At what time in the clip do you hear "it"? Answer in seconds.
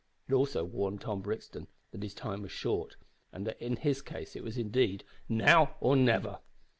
0.27-0.33, 4.35-4.43